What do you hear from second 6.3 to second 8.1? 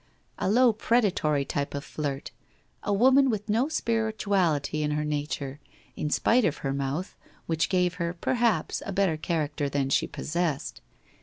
of her mouth, which gave